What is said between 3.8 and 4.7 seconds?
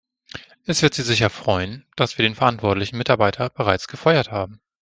gefeuert haben.